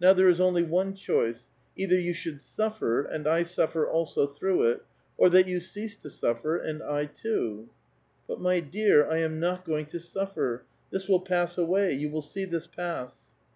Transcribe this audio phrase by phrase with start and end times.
[0.00, 4.68] Now there is only one choice: either you should suffer, and I suffer also through
[4.68, 4.82] it,
[5.18, 7.68] or that you cease sutfer, and I too."
[8.28, 12.22] ^^But, my dear,^ I am not going to suffer; this will pass '^^^y» you will
[12.22, 13.32] see this pass."